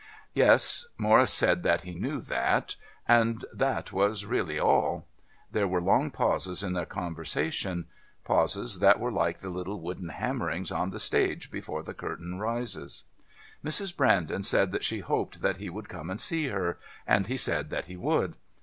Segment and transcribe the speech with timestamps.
[0.33, 2.75] Yes, Morris said that he knew that.
[3.07, 5.05] And that was really all.
[5.51, 7.85] There were long pauses in their conversation,
[8.23, 13.03] pauses that were like the little wooden hammerings on the stage before the curtain rises.
[13.63, 13.95] Mrs.
[13.95, 17.69] Brandon said that she hoped that he would come and see her, and he said
[17.69, 18.37] that he would.